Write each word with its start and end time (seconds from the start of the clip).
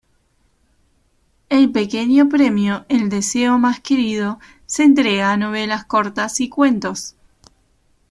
El 1.49 1.71
"Pequeño 1.71 2.27
Premio 2.27 2.85
El 2.89 3.07
deseo 3.09 3.59
más 3.59 3.81
querido" 3.81 4.39
se 4.65 4.81
entrega 4.83 5.31
a 5.31 5.37
novelas 5.37 5.85
cortas 5.85 6.39
y 6.41 6.49
cuentos. 6.49 7.15